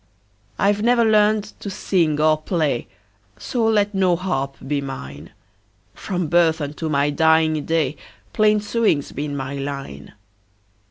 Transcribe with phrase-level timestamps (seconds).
[0.57, 2.87] I 've never learned to sing or play,
[3.37, 5.29] So let no harp be mine;
[5.93, 7.97] From birth unto my dying day,
[8.33, 10.13] Plain sewing 's been my line.